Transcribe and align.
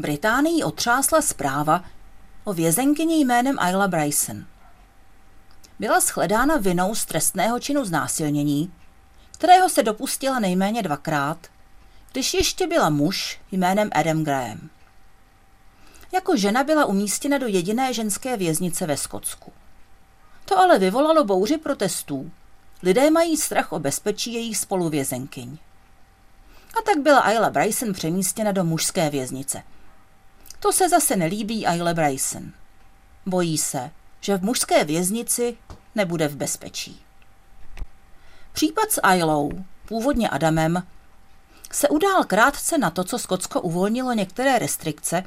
Británii 0.00 0.62
otřásla 0.62 1.22
zpráva 1.22 1.84
o 2.44 2.52
vězenkyni 2.52 3.20
jménem 3.20 3.56
Ayla 3.58 3.88
Bryson. 3.88 4.44
Byla 5.78 6.00
shledána 6.00 6.56
vinou 6.56 6.94
z 6.94 7.04
trestného 7.04 7.60
činu 7.60 7.84
znásilnění, 7.84 8.72
kterého 9.30 9.68
se 9.68 9.82
dopustila 9.82 10.38
nejméně 10.38 10.82
dvakrát, 10.82 11.46
když 12.12 12.34
ještě 12.34 12.66
byla 12.66 12.90
muž 12.90 13.40
jménem 13.52 13.90
Adam 13.92 14.24
Graham. 14.24 14.70
Jako 16.12 16.36
žena 16.36 16.64
byla 16.64 16.84
umístěna 16.84 17.38
do 17.38 17.46
jediné 17.46 17.94
ženské 17.94 18.36
věznice 18.36 18.86
ve 18.86 18.96
Skotsku. 18.96 19.52
To 20.44 20.58
ale 20.58 20.78
vyvolalo 20.78 21.24
bouři 21.24 21.58
protestů. 21.58 22.30
Lidé 22.82 23.10
mají 23.10 23.36
strach 23.36 23.72
o 23.72 23.78
bezpečí 23.78 24.32
jejich 24.32 24.56
spoluvězenkyň. 24.56 25.58
A 26.78 26.82
tak 26.82 26.98
byla 26.98 27.20
Ayla 27.20 27.50
Bryson 27.50 27.92
přemístěna 27.92 28.52
do 28.52 28.64
mužské 28.64 29.10
věznice. 29.10 29.62
To 30.60 30.72
se 30.72 30.88
zase 30.88 31.16
nelíbí 31.16 31.66
Ayla 31.66 31.94
Bryson. 31.94 32.52
Bojí 33.26 33.58
se, 33.58 33.90
že 34.20 34.36
v 34.36 34.42
mužské 34.42 34.84
věznici 34.84 35.56
nebude 35.94 36.28
v 36.28 36.36
bezpečí. 36.36 37.02
Případ 38.52 38.90
s 38.90 39.00
Aylou, 39.02 39.50
původně 39.88 40.28
Adamem, 40.28 40.82
se 41.72 41.88
udál 41.88 42.24
krátce 42.24 42.78
na 42.78 42.90
to, 42.90 43.04
co 43.04 43.18
Skotsko 43.18 43.60
uvolnilo 43.60 44.12
některé 44.12 44.58
restrikce, 44.58 45.24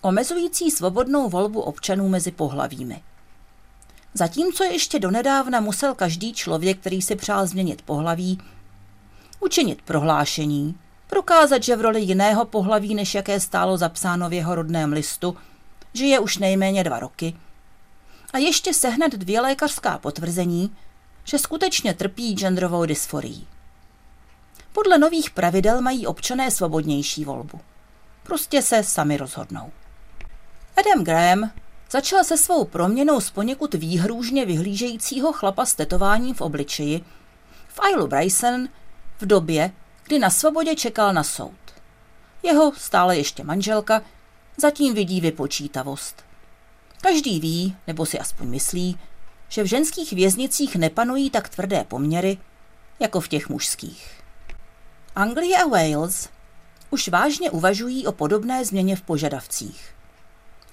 omezující 0.00 0.70
svobodnou 0.70 1.28
volbu 1.28 1.60
občanů 1.60 2.08
mezi 2.08 2.30
pohlavími. 2.30 3.02
Zatímco 4.14 4.64
ještě 4.64 4.98
donedávna 4.98 5.60
musel 5.60 5.94
každý 5.94 6.32
člověk, 6.34 6.78
který 6.80 7.02
si 7.02 7.16
přál 7.16 7.46
změnit 7.46 7.82
pohlaví, 7.82 8.38
učinit 9.40 9.82
prohlášení, 9.82 10.78
prokázat, 11.12 11.62
že 11.62 11.76
v 11.76 11.80
roli 11.80 12.00
jiného 12.00 12.44
pohlaví, 12.44 12.94
než 12.94 13.14
jaké 13.14 13.40
stálo 13.40 13.76
zapsáno 13.76 14.28
v 14.28 14.32
jeho 14.32 14.54
rodném 14.54 14.92
listu, 14.92 15.36
žije 15.94 16.18
už 16.18 16.38
nejméně 16.38 16.84
dva 16.84 16.98
roky, 16.98 17.36
a 18.32 18.38
ještě 18.38 18.74
sehnat 18.74 19.12
dvě 19.12 19.40
lékařská 19.40 19.98
potvrzení, 19.98 20.76
že 21.24 21.38
skutečně 21.38 21.94
trpí 21.94 22.34
genderovou 22.34 22.86
dysforií. 22.86 23.46
Podle 24.72 24.98
nových 24.98 25.30
pravidel 25.30 25.80
mají 25.80 26.06
občané 26.06 26.50
svobodnější 26.50 27.24
volbu. 27.24 27.60
Prostě 28.22 28.62
se 28.62 28.82
sami 28.82 29.16
rozhodnou. 29.16 29.72
Adam 30.76 31.04
Graham 31.04 31.50
začal 31.90 32.24
se 32.24 32.36
svou 32.36 32.64
proměnou 32.64 33.20
z 33.20 33.30
poněkud 33.30 33.74
výhrůžně 33.74 34.46
vyhlížejícího 34.46 35.32
chlapa 35.32 35.66
s 35.66 35.74
tetováním 35.74 36.34
v 36.34 36.40
obličeji 36.40 37.04
v 37.68 37.80
Isle 37.90 38.08
Bryson 38.08 38.68
v 39.20 39.26
době, 39.26 39.72
kdy 40.04 40.18
na 40.18 40.30
svobodě 40.30 40.74
čekal 40.74 41.12
na 41.12 41.22
soud. 41.22 41.54
Jeho 42.42 42.72
stále 42.72 43.16
ještě 43.16 43.44
manželka 43.44 44.02
zatím 44.56 44.94
vidí 44.94 45.20
vypočítavost. 45.20 46.24
Každý 47.00 47.40
ví, 47.40 47.76
nebo 47.86 48.06
si 48.06 48.18
aspoň 48.18 48.48
myslí, 48.48 48.98
že 49.48 49.62
v 49.62 49.66
ženských 49.66 50.12
věznicích 50.12 50.76
nepanují 50.76 51.30
tak 51.30 51.48
tvrdé 51.48 51.84
poměry, 51.84 52.38
jako 53.00 53.20
v 53.20 53.28
těch 53.28 53.48
mužských. 53.48 54.22
Anglie 55.16 55.58
a 55.58 55.66
Wales 55.66 56.28
už 56.90 57.08
vážně 57.08 57.50
uvažují 57.50 58.06
o 58.06 58.12
podobné 58.12 58.64
změně 58.64 58.96
v 58.96 59.02
požadavcích. 59.02 59.94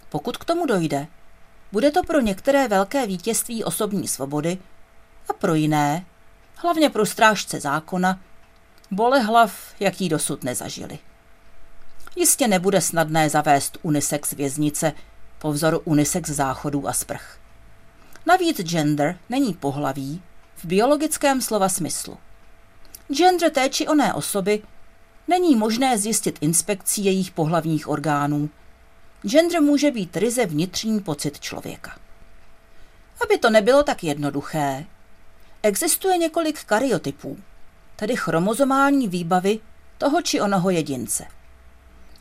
Pokud 0.09 0.37
k 0.37 0.45
tomu 0.45 0.65
dojde, 0.65 1.07
bude 1.71 1.91
to 1.91 2.03
pro 2.03 2.19
některé 2.19 2.67
velké 2.67 3.07
vítězství 3.07 3.63
osobní 3.63 4.07
svobody 4.07 4.57
a 5.29 5.33
pro 5.33 5.55
jiné, 5.55 6.05
hlavně 6.55 6.89
pro 6.89 7.05
strážce 7.05 7.59
zákona, 7.59 8.19
bolehlav, 8.91 9.73
jaký 9.79 10.09
dosud 10.09 10.43
nezažili. 10.43 10.99
Jistě 12.15 12.47
nebude 12.47 12.81
snadné 12.81 13.29
zavést 13.29 13.77
unisex 13.81 14.33
věznice 14.33 14.93
po 15.39 15.51
vzoru 15.51 15.79
unisex 15.79 16.29
záchodů 16.29 16.87
a 16.87 16.93
sprch. 16.93 17.39
Navíc 18.25 18.61
gender 18.61 19.17
není 19.29 19.53
pohlaví 19.53 20.21
v 20.55 20.65
biologickém 20.65 21.41
slova 21.41 21.69
smyslu. 21.69 22.17
Gender 23.13 23.51
té 23.51 23.69
či 23.69 23.87
oné 23.87 24.13
osoby 24.13 24.63
není 25.27 25.55
možné 25.55 25.97
zjistit 25.97 26.37
inspekcí 26.41 27.05
jejich 27.05 27.31
pohlavních 27.31 27.87
orgánů. 27.87 28.49
Gender 29.21 29.61
může 29.61 29.91
být 29.91 30.17
ryze 30.17 30.45
vnitřní 30.45 30.99
pocit 30.99 31.39
člověka. 31.39 31.97
Aby 33.23 33.37
to 33.37 33.49
nebylo 33.49 33.83
tak 33.83 34.03
jednoduché, 34.03 34.85
existuje 35.63 36.17
několik 36.17 36.63
karyotypů, 36.63 37.37
tedy 37.99 38.15
chromozomální 38.15 39.07
výbavy 39.07 39.59
toho 39.97 40.21
či 40.21 40.41
onoho 40.41 40.69
jedince. 40.69 41.25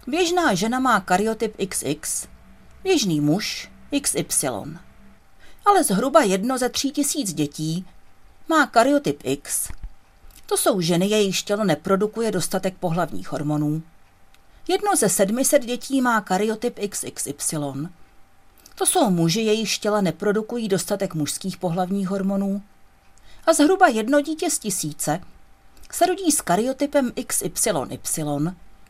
Běžná 0.06 0.54
žena 0.54 0.78
má 0.78 1.00
karyotyp 1.00 1.56
XX, 1.68 2.28
běžný 2.82 3.20
muž 3.20 3.70
XY. 4.02 4.48
Ale 5.66 5.84
zhruba 5.84 6.22
jedno 6.22 6.58
ze 6.58 6.68
tří 6.68 6.90
tisíc 6.90 7.32
dětí 7.32 7.86
má 8.48 8.66
karyotyp 8.66 9.20
X. 9.24 9.68
To 10.46 10.56
jsou 10.56 10.80
ženy, 10.80 11.06
jejichž 11.06 11.42
tělo 11.42 11.64
neprodukuje 11.64 12.30
dostatek 12.30 12.74
pohlavních 12.74 13.32
hormonů. 13.32 13.82
Jedno 14.68 14.96
ze 14.96 15.08
sedmiset 15.08 15.64
dětí 15.64 16.00
má 16.00 16.20
karyotyp 16.20 16.78
XXY. 16.88 17.56
To 18.74 18.86
jsou 18.86 19.10
muži, 19.10 19.40
jejichž 19.40 19.78
těla 19.78 20.00
neprodukují 20.00 20.68
dostatek 20.68 21.14
mužských 21.14 21.56
pohlavních 21.56 22.08
hormonů. 22.08 22.62
A 23.46 23.52
zhruba 23.52 23.88
jedno 23.88 24.20
dítě 24.20 24.50
z 24.50 24.58
tisíce 24.58 25.20
se 25.92 26.06
rodí 26.06 26.32
s 26.32 26.40
karyotypem 26.40 27.12
XYY, 27.26 27.98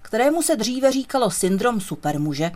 kterému 0.03 0.42
se 0.42 0.56
dříve 0.56 0.92
říkalo 0.92 1.31
syndrom 1.31 1.81
supermuže, 1.81 2.50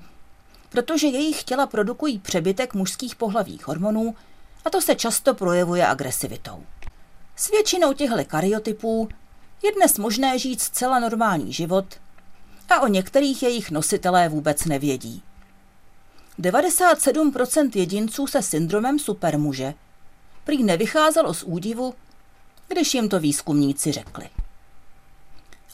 protože 0.69 1.07
jejich 1.07 1.45
těla 1.45 1.67
produkují 1.67 2.19
přebytek 2.19 2.75
mužských 2.75 3.17
pohlavních 3.17 3.67
hormonů 3.67 4.15
a 4.65 4.71
to 4.71 4.81
se 4.81 4.95
často 4.95 5.35
projevuje 5.35 5.87
agresivitou. 5.87 6.63
S 7.37 7.51
většinou 7.51 7.93
těchto 7.93 8.25
karyotypů 8.25 9.09
je 9.63 9.73
dnes 9.73 9.99
možné 9.99 10.39
žít 10.39 10.61
zcela 10.61 10.99
normální 10.99 11.53
život 11.53 11.85
a 12.69 12.81
o 12.81 12.87
některých 12.87 13.43
jejich 13.43 13.71
nositelé 13.71 14.29
vůbec 14.29 14.65
nevědí. 14.65 15.23
97% 16.39 17.71
jedinců 17.75 18.27
se 18.27 18.43
syndromem 18.43 18.99
supermuže 18.99 19.75
prý 20.45 20.63
nevycházelo 20.63 21.35
z 21.35 21.43
údivu, 21.43 21.95
když 22.73 22.95
jim 22.95 23.09
to 23.09 23.21
výzkumníci 23.21 23.93
řekli. 23.93 24.29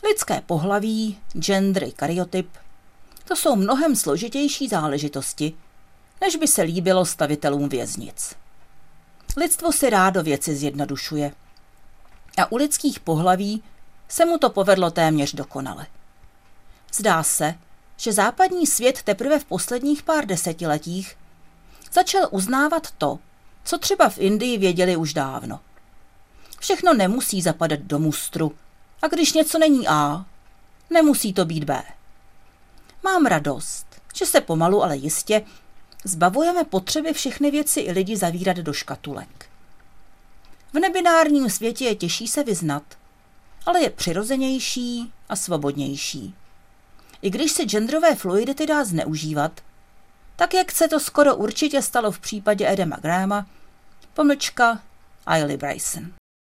Lidské 0.05 0.41
pohlaví, 0.41 1.19
gender 1.33 1.85
i 1.85 1.93
karyotyp 1.93 2.49
to 3.25 3.37
jsou 3.37 3.57
mnohem 3.57 3.97
složitější 3.97 4.69
záležitosti, 4.69 5.55
než 6.21 6.37
by 6.37 6.49
se 6.49 6.63
líbilo 6.63 7.05
stavitelům 7.05 7.69
věznic. 7.69 8.35
Lidstvo 9.37 9.73
si 9.73 9.91
rádo 9.91 10.23
věci 10.23 10.57
zjednodušuje. 10.57 11.33
A 12.37 12.53
u 12.53 12.57
lidských 12.57 13.01
pohlaví 13.01 13.63
se 14.09 14.25
mu 14.25 14.39
to 14.39 14.51
povedlo 14.51 14.91
téměř 14.91 15.35
dokonale. 15.35 15.87
Zdá 16.95 17.23
se, 17.23 17.55
že 17.97 18.13
západní 18.13 18.67
svět 18.67 19.03
teprve 19.03 19.39
v 19.39 19.45
posledních 19.45 20.03
pár 20.03 20.27
desetiletích 20.27 21.17
začal 21.93 22.29
uznávat 22.31 22.91
to, 22.91 23.19
co 23.65 23.79
třeba 23.79 24.09
v 24.09 24.19
Indii 24.19 24.59
věděli 24.59 24.97
už 24.97 25.15
dávno. 25.15 25.61
Všechno 26.59 26.95
nemusí 26.95 27.43
zapadat 27.43 27.81
do 27.81 27.99
mustru, 27.99 28.55
a 29.03 29.07
když 29.07 29.33
něco 29.33 29.59
není 29.59 29.89
A, 29.89 30.27
nemusí 30.91 31.33
to 31.33 31.45
být 31.45 31.65
B. 31.65 31.83
Mám 33.05 33.27
radost, 33.27 33.87
že 34.15 34.27
se 34.27 34.41
pomalu, 34.41 34.83
ale 34.83 34.97
jistě 34.97 35.43
zbavujeme 36.05 36.65
potřeby 36.65 37.13
všechny 37.13 37.51
věci 37.51 37.81
i 37.81 37.93
lidi 37.93 38.17
zavírat 38.17 38.57
do 38.57 38.73
škatulek. 38.73 39.49
V 40.73 40.79
nebinárním 40.79 41.51
světě 41.51 41.85
je 41.85 41.95
těžší 41.95 42.29
se 42.29 42.45
vyznat, 42.45 42.83
ale 43.67 43.81
je 43.83 43.91
přirozenější 43.91 45.13
a 45.29 45.37
svobodnější. 45.37 46.35
I 47.23 47.31
když 47.31 47.53
se 47.53 47.65
genderové 47.65 48.15
fluidity 48.15 48.67
dá 48.67 48.85
zneužívat, 48.85 49.61
tak 50.37 50.55
jak 50.55 50.73
se 50.73 50.89
to 50.89 51.01
skoro 51.01 51.37
určitě 51.37 51.83
stalo 51.83 52.11
v 52.11 52.19
případě 52.19 52.73
Edema 52.73 52.97
Grahama, 52.97 53.47
pomlčka 54.15 54.83
Ailey 55.27 55.57
Bryson. 55.57 56.13